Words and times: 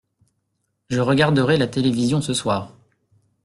Je 0.89 0.99
regarderai 0.99 1.57
la 1.59 1.67
télévision 1.67 2.21
ce 2.21 2.33
soir. 2.33 2.73